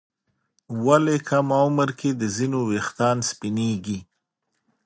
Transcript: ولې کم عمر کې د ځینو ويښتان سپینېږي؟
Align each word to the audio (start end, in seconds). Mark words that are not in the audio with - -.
ولې 0.85 1.17
کم 1.29 1.47
عمر 1.61 1.89
کې 1.99 2.09
د 2.21 2.23
ځینو 2.35 2.59
ويښتان 2.69 3.17
سپینېږي؟ 3.29 3.99